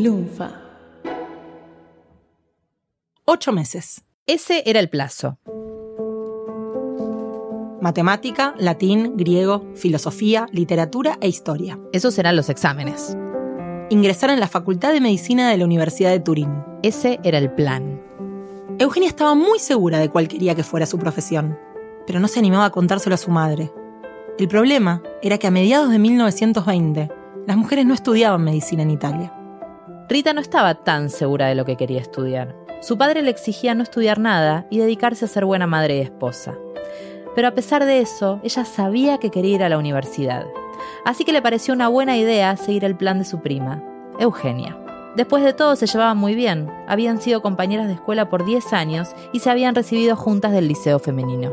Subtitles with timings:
[0.00, 0.52] Lunfa.
[3.24, 4.04] Ocho meses.
[4.26, 5.40] Ese era el plazo.
[7.80, 11.80] Matemática, latín, griego, filosofía, literatura e historia.
[11.92, 13.16] Esos eran los exámenes.
[13.90, 16.62] Ingresar en la Facultad de Medicina de la Universidad de Turín.
[16.84, 18.00] Ese era el plan.
[18.78, 21.58] Eugenia estaba muy segura de cuál quería que fuera su profesión,
[22.06, 23.72] pero no se animaba a contárselo a su madre.
[24.38, 27.10] El problema era que a mediados de 1920,
[27.48, 29.34] las mujeres no estudiaban medicina en Italia.
[30.08, 32.56] Rita no estaba tan segura de lo que quería estudiar.
[32.80, 36.54] Su padre le exigía no estudiar nada y dedicarse a ser buena madre y esposa.
[37.34, 40.46] Pero a pesar de eso, ella sabía que quería ir a la universidad.
[41.04, 43.84] Así que le pareció una buena idea seguir el plan de su prima,
[44.18, 44.78] Eugenia.
[45.14, 49.10] Después de todo se llevaban muy bien, habían sido compañeras de escuela por 10 años
[49.34, 51.52] y se habían recibido juntas del liceo femenino.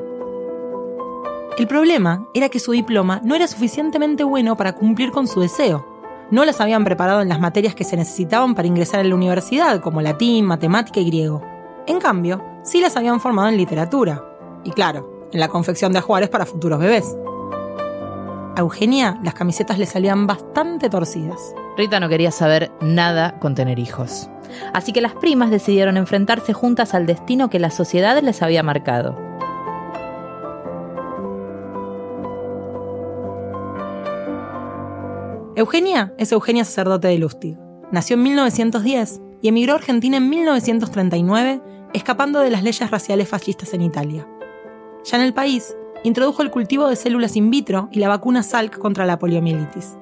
[1.58, 5.95] El problema era que su diploma no era suficientemente bueno para cumplir con su deseo.
[6.32, 9.80] No las habían preparado en las materias que se necesitaban para ingresar a la universidad,
[9.82, 11.42] como latín, matemática y griego.
[11.86, 14.24] En cambio, sí las habían formado en literatura.
[14.64, 17.16] Y claro, en la confección de ajuares para futuros bebés.
[18.56, 21.54] A Eugenia las camisetas le salían bastante torcidas.
[21.78, 24.30] Rita no quería saber nada con tener hijos.
[24.74, 29.16] Así que las primas decidieron enfrentarse juntas al destino que la sociedad les había marcado.
[35.58, 37.58] Eugenia es Eugenia Sacerdote de Lustig.
[37.90, 41.62] Nació en 1910 y emigró a Argentina en 1939,
[41.94, 44.28] escapando de las leyes raciales fascistas en Italia.
[45.06, 48.78] Ya en el país, introdujo el cultivo de células in vitro y la vacuna Salk
[48.78, 49.96] contra la poliomielitis.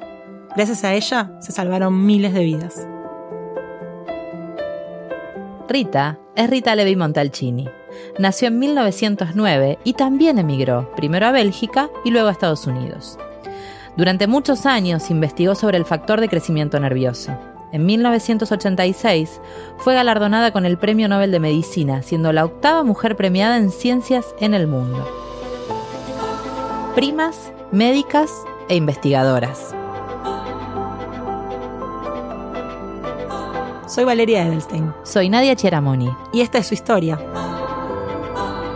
[0.55, 2.87] Gracias a ella, se salvaron miles de vidas.
[5.69, 7.69] Rita es Rita Levi Montalcini.
[8.17, 13.19] Nació en 1909 y también emigró, primero a Bélgica y luego a Estados Unidos.
[13.95, 17.37] Durante muchos años investigó sobre el factor de crecimiento nervioso.
[17.71, 19.39] En 1986
[19.77, 24.33] fue galardonada con el Premio Nobel de Medicina, siendo la octava mujer premiada en ciencias
[24.39, 25.07] en el mundo.
[26.95, 28.31] Primas, médicas
[28.67, 29.75] e investigadoras.
[33.87, 34.91] Soy Valeria Edelstein.
[35.03, 36.09] Soy Nadia Cheramoni.
[36.31, 37.19] Y esta es su historia.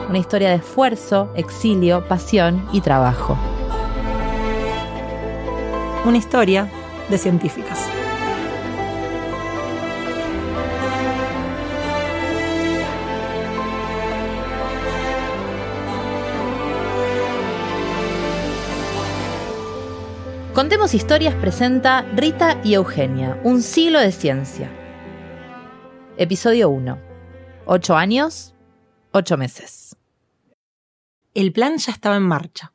[0.10, 3.36] Una historia de esfuerzo, exilio, pasión y trabajo
[6.06, 6.70] una historia
[7.10, 7.88] de científicas.
[20.54, 24.72] Contemos Historias presenta Rita y Eugenia, un siglo de ciencia.
[26.18, 26.98] Episodio 1.
[27.68, 28.56] Ocho años,
[29.12, 29.96] ocho meses.
[31.36, 32.74] El plan ya estaba en marcha.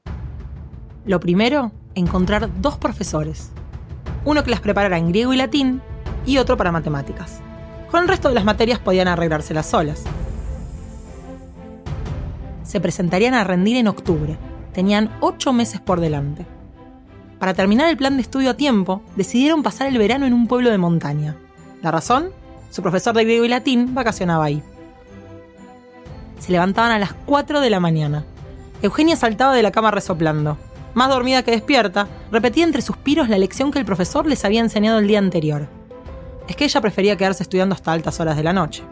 [1.04, 3.50] Lo primero encontrar dos profesores,
[4.24, 5.82] uno que las preparara en griego y latín
[6.26, 7.40] y otro para matemáticas.
[7.90, 10.04] Con el resto de las materias podían arreglárselas solas.
[12.62, 14.38] Se presentarían a rendir en octubre.
[14.72, 16.46] Tenían ocho meses por delante.
[17.38, 20.70] Para terminar el plan de estudio a tiempo, decidieron pasar el verano en un pueblo
[20.70, 21.36] de montaña.
[21.82, 22.30] ¿La razón?
[22.70, 24.62] Su profesor de griego y latín vacacionaba ahí.
[26.38, 28.24] Se levantaban a las 4 de la mañana.
[28.80, 30.56] Eugenia saltaba de la cama resoplando
[30.94, 34.98] más dormida que despierta, repetía entre suspiros la lección que el profesor les había enseñado
[34.98, 35.68] el día anterior.
[36.48, 38.82] Es que ella prefería quedarse estudiando hasta altas horas de la noche.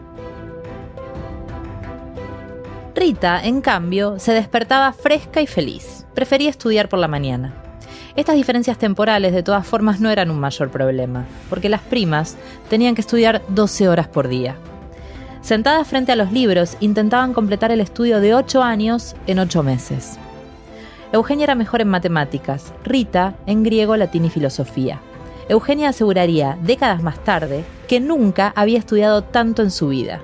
[2.95, 6.05] Rita, en cambio, se despertaba fresca y feliz.
[6.13, 7.53] Prefería estudiar por la mañana.
[8.15, 12.35] Estas diferencias temporales de todas formas no eran un mayor problema, porque las primas
[12.69, 14.55] tenían que estudiar 12 horas por día.
[15.41, 20.19] Sentadas frente a los libros, intentaban completar el estudio de 8 años en 8 meses.
[21.13, 25.01] Eugenia era mejor en matemáticas, Rita en griego, latín y filosofía.
[25.49, 30.21] Eugenia aseguraría, décadas más tarde, que nunca había estudiado tanto en su vida.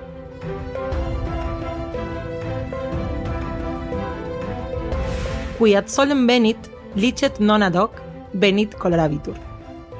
[5.58, 6.56] Quiat solem venit,
[6.94, 7.92] licet non ad hoc,
[8.32, 9.34] venit colorabitur.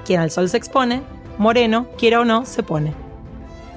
[0.06, 1.02] Quien al sol se expone,
[1.36, 2.94] moreno, quiera o no, se pone.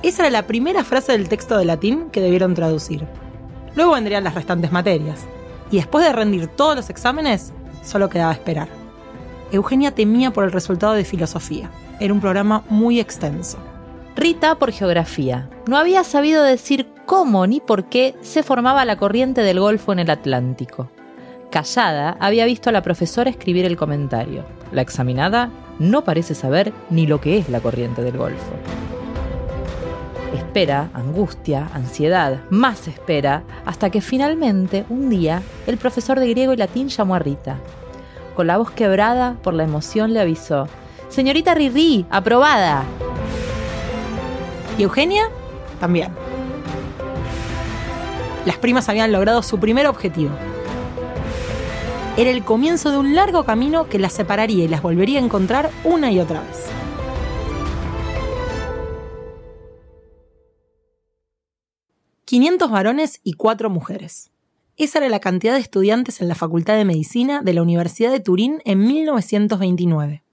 [0.01, 3.05] Esa era la primera frase del texto de latín que debieron traducir.
[3.75, 5.25] Luego vendrían las restantes materias
[5.71, 7.53] y después de rendir todos los exámenes,
[7.83, 8.67] solo quedaba esperar.
[9.51, 11.71] Eugenia temía por el resultado de filosofía.
[11.99, 13.57] Era un programa muy extenso.
[14.15, 15.49] Rita por geografía.
[15.67, 19.99] No había sabido decir cómo ni por qué se formaba la corriente del Golfo en
[19.99, 20.89] el Atlántico.
[21.49, 24.45] Callada, había visto a la profesora escribir el comentario.
[24.71, 28.53] La examinada no parece saber ni lo que es la corriente del Golfo
[30.33, 36.57] espera, angustia, ansiedad, más espera, hasta que finalmente, un día, el profesor de griego y
[36.57, 37.57] latín llamó a Rita.
[38.35, 40.67] Con la voz quebrada por la emoción le avisó,
[41.09, 42.83] Señorita Riri, aprobada.
[44.77, 45.23] Y Eugenia
[45.79, 46.09] también.
[48.45, 50.31] Las primas habían logrado su primer objetivo.
[52.17, 55.69] Era el comienzo de un largo camino que las separaría y las volvería a encontrar
[55.83, 56.80] una y otra vez.
[62.31, 64.31] ...500 varones y 4 mujeres.
[64.77, 68.21] Esa era la cantidad de estudiantes en la Facultad de Medicina de la Universidad de
[68.21, 70.23] Turín en 1929.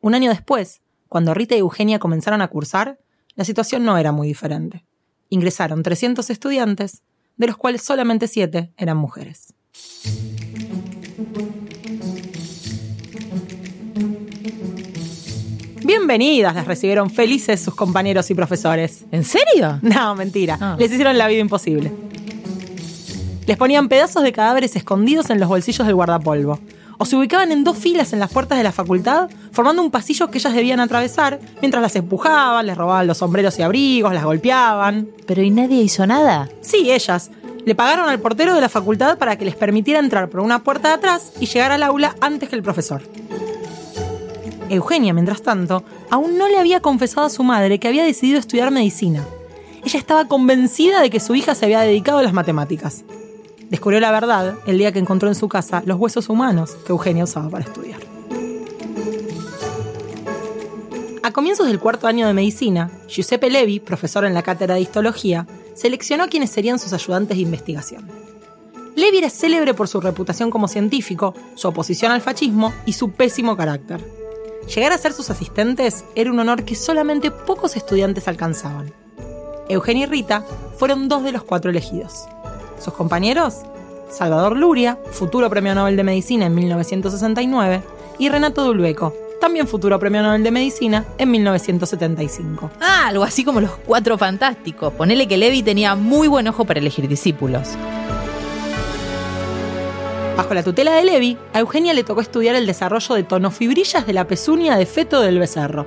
[0.00, 2.98] Un año después, cuando Rita y Eugenia comenzaron a cursar,
[3.36, 4.84] la situación no era muy diferente.
[5.28, 7.04] Ingresaron 300 estudiantes,
[7.36, 9.54] de los cuales solamente 7 eran mujeres.
[15.90, 19.06] Bienvenidas, las recibieron felices sus compañeros y profesores.
[19.10, 19.80] ¿En serio?
[19.82, 20.56] No, mentira.
[20.60, 20.76] Ah.
[20.78, 21.90] Les hicieron la vida imposible.
[23.44, 26.60] Les ponían pedazos de cadáveres escondidos en los bolsillos del guardapolvo.
[26.98, 30.30] O se ubicaban en dos filas en las puertas de la facultad, formando un pasillo
[30.30, 35.08] que ellas debían atravesar, mientras las empujaban, les robaban los sombreros y abrigos, las golpeaban.
[35.26, 36.48] ¿Pero y nadie hizo nada?
[36.60, 37.32] Sí, ellas.
[37.66, 40.86] Le pagaron al portero de la facultad para que les permitiera entrar por una puerta
[40.86, 43.02] de atrás y llegar al aula antes que el profesor.
[44.70, 48.70] Eugenia, mientras tanto, aún no le había confesado a su madre que había decidido estudiar
[48.70, 49.26] medicina.
[49.84, 53.04] Ella estaba convencida de que su hija se había dedicado a las matemáticas.
[53.68, 57.24] Descubrió la verdad el día que encontró en su casa los huesos humanos que Eugenia
[57.24, 58.00] usaba para estudiar.
[61.24, 65.46] A comienzos del cuarto año de medicina, Giuseppe Levi, profesor en la cátedra de histología,
[65.74, 68.08] seleccionó a quienes serían sus ayudantes de investigación.
[68.94, 73.56] Levi era célebre por su reputación como científico, su oposición al fascismo y su pésimo
[73.56, 74.19] carácter.
[74.66, 78.92] Llegar a ser sus asistentes era un honor que solamente pocos estudiantes alcanzaban.
[79.68, 80.44] Eugenia y Rita
[80.76, 82.26] fueron dos de los cuatro elegidos.
[82.82, 83.62] Sus compañeros,
[84.10, 87.82] Salvador Luria, futuro premio Nobel de Medicina en 1969,
[88.18, 92.70] y Renato Dulbeco, también futuro premio Nobel de Medicina en 1975.
[92.80, 94.92] Ah, algo así como los cuatro fantásticos.
[94.92, 97.68] Ponele que Levi tenía muy buen ojo para elegir discípulos.
[100.40, 104.14] Bajo la tutela de Levi, a Eugenia le tocó estudiar el desarrollo de tonofibrillas de
[104.14, 105.86] la pezuña de feto del becerro.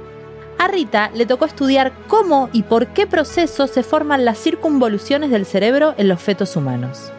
[0.60, 5.48] A Rita le tocó estudiar cómo y por qué procesos se forman las circunvoluciones del
[5.48, 7.12] cerebro en los fetos humanos.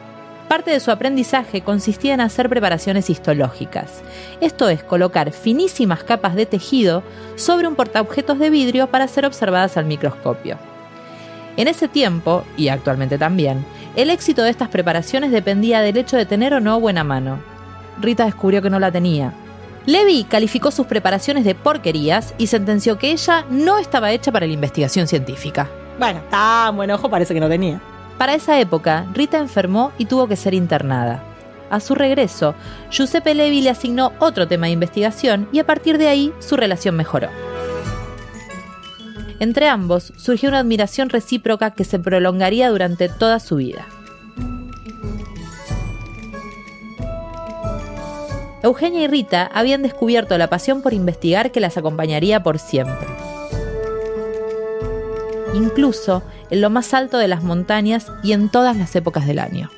[0.47, 4.05] Parte de su aprendizaje consistía en hacer preparaciones histológicas,
[4.41, 7.03] esto es, colocar finísimas capas de tejido
[7.35, 10.57] sobre un portaobjetos de vidrio para ser observadas al microscopio.
[11.57, 13.65] En ese tiempo, y actualmente también,
[13.97, 17.39] el éxito de estas preparaciones dependía del hecho de tener o no buena mano.
[18.01, 19.33] Rita descubrió que no la tenía.
[19.87, 24.53] Levy calificó sus preparaciones de porquerías y sentenció que ella no estaba hecha para la
[24.53, 25.69] investigación científica.
[25.99, 27.81] Bueno, tan buen ojo parece que no tenía.
[28.19, 31.23] Para esa época, Rita enfermó y tuvo que ser internada.
[31.71, 32.55] A su regreso,
[32.91, 36.97] Giuseppe Levi le asignó otro tema de investigación y a partir de ahí su relación
[36.97, 37.29] mejoró.
[39.41, 43.87] Entre ambos surgió una admiración recíproca que se prolongaría durante toda su vida.
[48.63, 53.09] Eugenia y Rita habían descubierto la pasión por investigar que las acompañaría por siempre.
[55.53, 59.71] Incluso en lo más alto de las montañas y en todas las épocas del año.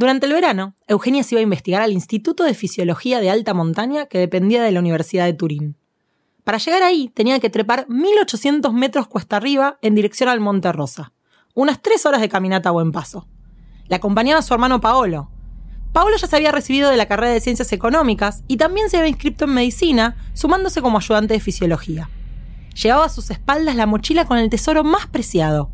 [0.00, 4.06] Durante el verano, Eugenia se iba a investigar al Instituto de Fisiología de Alta Montaña
[4.06, 5.76] que dependía de la Universidad de Turín.
[6.42, 11.12] Para llegar ahí tenía que trepar 1800 metros cuesta arriba en dirección al Monte Rosa,
[11.52, 13.28] unas tres horas de caminata a buen paso.
[13.88, 15.30] Le acompañaba su hermano Paolo.
[15.92, 19.10] Paolo ya se había recibido de la carrera de Ciencias Económicas y también se había
[19.10, 22.08] inscrito en Medicina, sumándose como ayudante de Fisiología.
[22.82, 25.70] Llevaba a sus espaldas la mochila con el tesoro más preciado,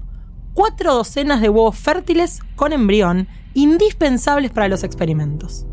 [0.52, 5.66] cuatro docenas de huevos fértiles con embrión indispensables para los experimentos.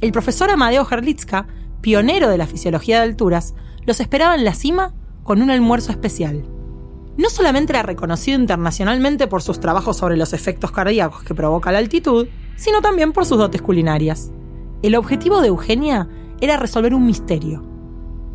[0.00, 1.46] El profesor Amadeo Gerlitzka,
[1.82, 3.54] pionero de la fisiología de alturas,
[3.84, 6.48] los esperaba en la cima con un almuerzo especial.
[7.18, 11.78] No solamente era reconocido internacionalmente por sus trabajos sobre los efectos cardíacos que provoca la
[11.78, 14.32] altitud, sino también por sus dotes culinarias.
[14.82, 16.08] El objetivo de Eugenia
[16.40, 17.62] era resolver un misterio.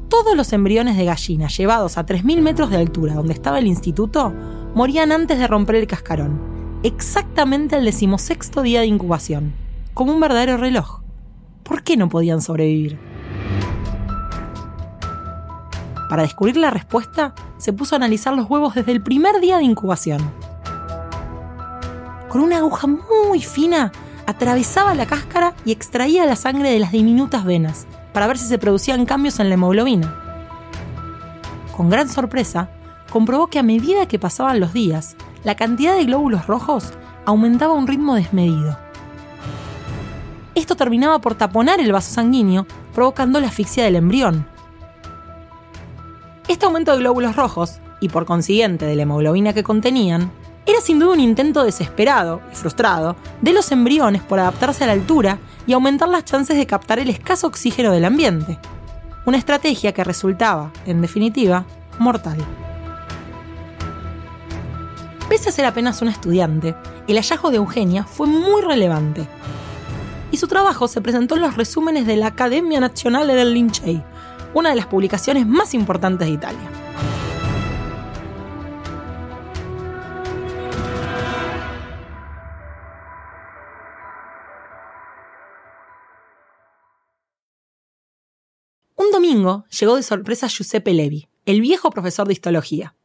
[0.08, 4.32] Todos los embriones de gallina llevados a 3.000 metros de altura donde estaba el instituto
[4.76, 6.47] morían antes de romper el cascarón,
[6.84, 9.54] exactamente al decimosexto día de incubación,
[9.94, 11.02] como un verdadero reloj.
[11.64, 13.00] ¿Por qué no podían sobrevivir?
[16.10, 19.64] Para descubrir la respuesta, se puso a analizar los huevos desde el primer día de
[19.64, 20.32] incubación.
[22.30, 23.92] Con una aguja muy fina,
[24.26, 28.58] atravesaba la cáscara y extraía la sangre de las diminutas venas para ver si se
[28.58, 30.16] producían cambios en la hemoglobina.
[31.76, 32.70] Con gran sorpresa,
[33.10, 36.94] comprobó que a medida que pasaban los días, la cantidad de glóbulos rojos
[37.26, 38.78] aumentaba a un ritmo desmedido.
[40.56, 44.48] esto terminaba por taponar el vaso sanguíneo, provocando la asfixia del embrión.
[46.48, 50.32] Este aumento de glóbulos rojos, y por consiguiente de la hemoglobina que contenían,
[50.66, 54.94] era sin duda un intento desesperado y frustrado de los embriones por adaptarse a la
[54.94, 58.60] altura y aumentar las chances de captar el escaso oxígeno del ambiente.
[59.26, 61.66] Una estrategia que resultaba, en definitiva,
[62.00, 62.38] mortal.
[65.30, 66.74] Pese a ser apenas una estudiante,
[67.06, 69.28] el hallazgo de Eugenia fue muy relevante.
[70.32, 74.02] Y su trabajo se presentó en los resúmenes de la Academia Nazionale del Lincei,
[74.54, 76.72] una de las publicaciones más importantes de Italia.
[88.96, 92.97] Un domingo llegó de sorpresa Giuseppe Levi, el viejo profesor de histología.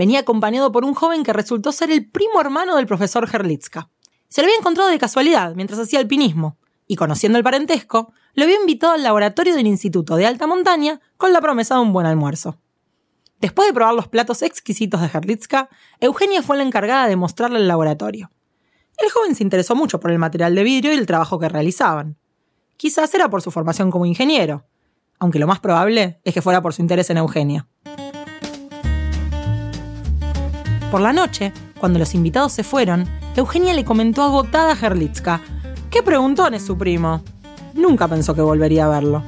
[0.00, 3.90] Venía acompañado por un joven que resultó ser el primo hermano del profesor Herlitzka.
[4.30, 8.58] Se lo había encontrado de casualidad mientras hacía alpinismo, y conociendo el parentesco, lo había
[8.58, 12.56] invitado al laboratorio del Instituto de Alta Montaña con la promesa de un buen almuerzo.
[13.42, 15.68] Después de probar los platos exquisitos de Herlitzka,
[16.00, 18.30] Eugenia fue la encargada de mostrarle el laboratorio.
[18.96, 22.16] El joven se interesó mucho por el material de vidrio y el trabajo que realizaban.
[22.78, 24.64] Quizás era por su formación como ingeniero,
[25.18, 27.68] aunque lo más probable es que fuera por su interés en Eugenia.
[30.90, 33.06] Por la noche, cuando los invitados se fueron,
[33.36, 35.40] Eugenia le comentó agotada a Herlitzka
[35.90, 37.22] ¿Qué preguntón es su primo?
[37.74, 39.22] Nunca pensó que volvería a verlo.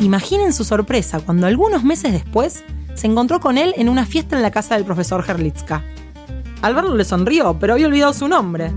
[0.00, 4.42] Imaginen su sorpresa cuando algunos meses después se encontró con él en una fiesta en
[4.42, 5.82] la casa del profesor Herlitzka.
[6.60, 8.70] Al verlo le sonrió, pero había olvidado su nombre.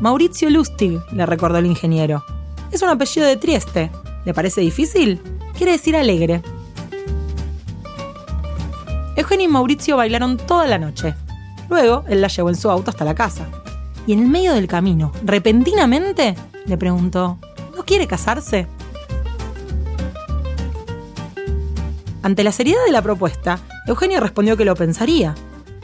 [0.00, 2.24] Maurizio Lustig, le recordó el ingeniero.
[2.70, 3.90] Es un apellido de Trieste.
[4.24, 5.20] ¿Le parece difícil?
[5.56, 6.42] Quiere decir alegre.
[9.16, 11.14] Eugenio y Mauricio bailaron toda la noche.
[11.68, 13.46] Luego, él la llevó en su auto hasta la casa.
[14.06, 16.34] Y en el medio del camino, repentinamente,
[16.66, 17.38] le preguntó,
[17.76, 18.66] ¿no quiere casarse?
[22.22, 25.34] Ante la seriedad de la propuesta, Eugenio respondió que lo pensaría.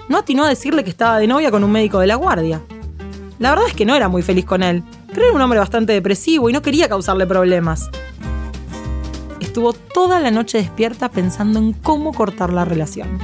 [0.09, 2.63] No atinó a decirle que estaba de novia con un médico de la guardia.
[3.39, 5.93] La verdad es que no era muy feliz con él, pero era un hombre bastante
[5.93, 7.91] depresivo y no quería causarle problemas.
[9.59, 13.19] Estuvo toda la noche despierta pensando en cómo cortar la relación.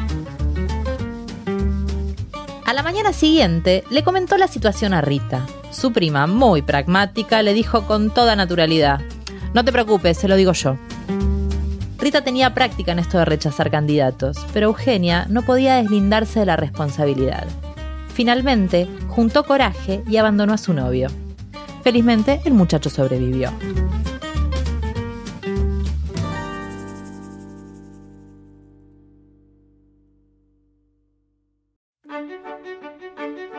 [2.67, 5.47] A la mañana siguiente le comentó la situación a Rita.
[5.71, 9.00] Su prima, muy pragmática, le dijo con toda naturalidad,
[9.55, 10.76] no te preocupes, se lo digo yo.
[11.99, 16.57] Rita tenía práctica en esto de rechazar candidatos, pero Eugenia no podía deslindarse de la
[16.57, 17.47] responsabilidad.
[18.12, 21.11] Finalmente, juntó coraje y abandonó a su novio.
[21.85, 23.53] Felizmente, el muchacho sobrevivió.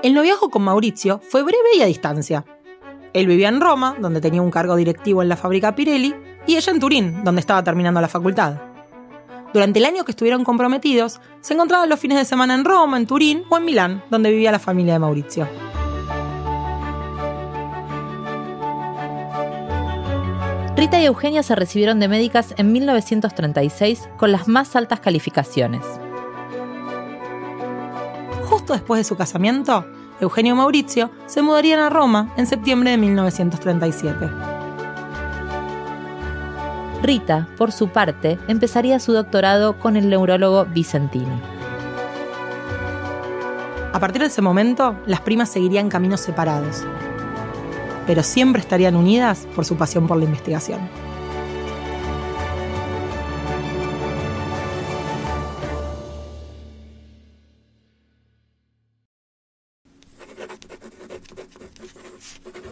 [0.05, 2.45] El noviazgo con Mauricio fue breve y a distancia.
[3.11, 6.13] Él vivía en Roma, donde tenía un cargo directivo en la fábrica Pirelli,
[6.45, 8.61] y ella en Turín, donde estaba terminando la facultad.
[9.51, 13.07] Durante el año que estuvieron comprometidos, se encontraban los fines de semana en Roma, en
[13.07, 15.47] Turín o en Milán, donde vivía la familia de Mauricio.
[20.77, 25.81] Rita y Eugenia se recibieron de médicas en 1936 con las más altas calificaciones.
[28.65, 29.85] Justo después de su casamiento,
[30.19, 34.27] Eugenio y Mauricio se mudarían a Roma en septiembre de 1937.
[37.03, 41.39] Rita, por su parte, empezaría su doctorado con el neurólogo Vicentini.
[43.93, 46.83] A partir de ese momento, las primas seguirían caminos separados,
[48.07, 50.79] pero siempre estarían unidas por su pasión por la investigación.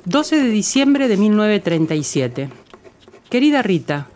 [0.05, 2.49] ...12 de diciembre de 1937.
[3.29, 4.07] Querida Rita,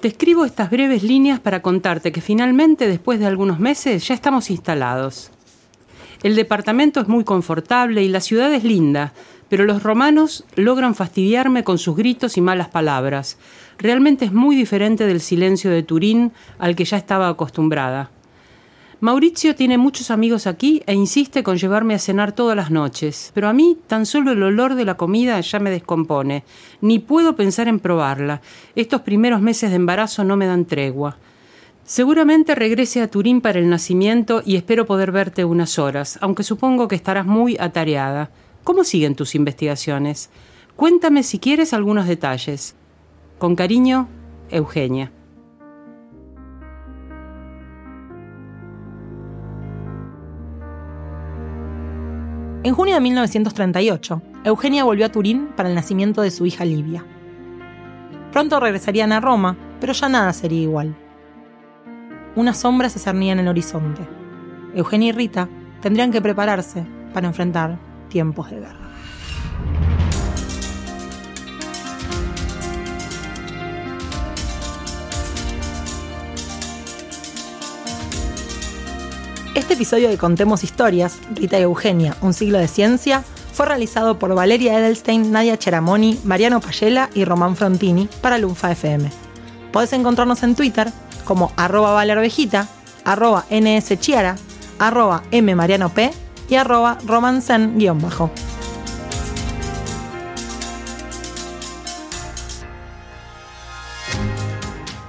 [0.00, 4.50] te escribo estas breves líneas para contarte que finalmente, después de algunos meses, ya estamos
[4.50, 5.30] instalados.
[6.22, 9.12] El departamento es muy confortable y la ciudad es linda,
[9.48, 13.38] pero los romanos logran fastidiarme con sus gritos y malas palabras.
[13.78, 18.10] Realmente es muy diferente del silencio de Turín al que ya estaba acostumbrada.
[19.00, 23.48] Mauricio tiene muchos amigos aquí e insiste con llevarme a cenar todas las noches, pero
[23.48, 26.42] a mí tan solo el olor de la comida ya me descompone,
[26.80, 28.40] ni puedo pensar en probarla.
[28.74, 31.16] Estos primeros meses de embarazo no me dan tregua.
[31.84, 36.88] Seguramente regrese a Turín para el nacimiento y espero poder verte unas horas, aunque supongo
[36.88, 38.32] que estarás muy atareada.
[38.64, 40.28] ¿Cómo siguen tus investigaciones?
[40.74, 42.74] Cuéntame si quieres algunos detalles.
[43.38, 44.08] Con cariño,
[44.50, 45.12] Eugenia.
[52.68, 57.02] En junio de 1938, Eugenia volvió a Turín para el nacimiento de su hija Livia.
[58.30, 60.94] Pronto regresarían a Roma, pero ya nada sería igual.
[62.36, 64.02] Una sombra se cernía en el horizonte.
[64.74, 65.48] Eugenia y Rita
[65.80, 66.84] tendrían que prepararse
[67.14, 67.78] para enfrentar
[68.10, 68.87] tiempos de guerra.
[79.58, 84.32] Este episodio de Contemos Historias, Rita y Eugenia, un siglo de ciencia, fue realizado por
[84.32, 89.10] Valeria Edelstein, Nadia Cheramoni, Mariano Payela y Román Frontini para Lunfa FM.
[89.72, 90.92] Podés encontrarnos en Twitter
[91.24, 92.68] como arroba valervejita,
[93.04, 94.36] arroba nschiara,
[94.78, 95.98] arroba mmarianop
[96.48, 98.30] y arroba romancen-bajo.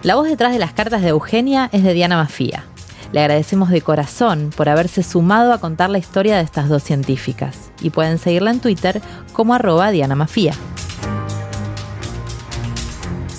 [0.01, 2.68] La voz detrás de las cartas de Eugenia es de Diana Mafía.
[3.11, 7.71] Le agradecemos de corazón por haberse sumado a contar la historia de estas dos científicas
[7.81, 9.01] y pueden seguirla en Twitter
[9.33, 10.53] como arroba Diana Mafía.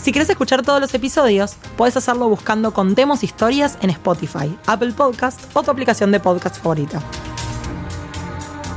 [0.02, 5.40] Si quieres escuchar todos los episodios, puedes hacerlo buscando Contemos Historias en Spotify, Apple Podcast
[5.52, 7.02] o tu aplicación de podcast favorita.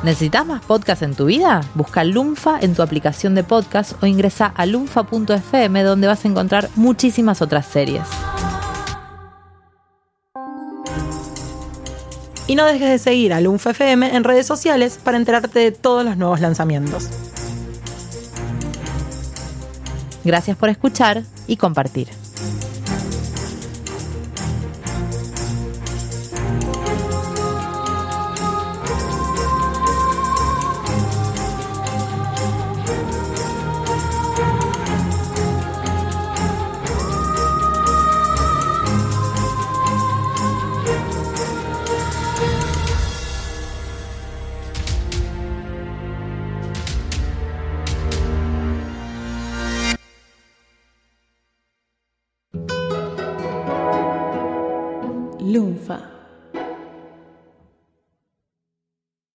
[0.04, 1.62] ¿Necesitas más podcast en tu vida?
[1.76, 6.70] Busca Lunfa en tu aplicación de podcast o ingresa a lunfa.fm donde vas a encontrar
[6.76, 8.04] muchísimas otras series.
[12.46, 16.04] Y no dejes de seguir a Lunfa FM en redes sociales para enterarte de todos
[16.04, 17.10] los nuevos lanzamientos.
[20.24, 22.23] Gracias por escuchar y compartir.